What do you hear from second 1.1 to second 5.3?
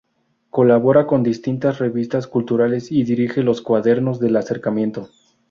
distintas revistas culturales y dirige "Los Cuadernos del Acercamiento".